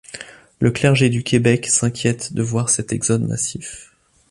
Le 0.59 0.71
clergé 0.71 1.11
du 1.11 1.21
Québec 1.21 1.67
s'inquiète 1.67 2.33
de 2.33 2.41
voir 2.41 2.71
cet 2.71 2.91
exode 2.91 3.21
massif. 3.21 3.93